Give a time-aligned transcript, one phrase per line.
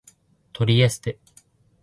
[0.51, 1.19] トリエステ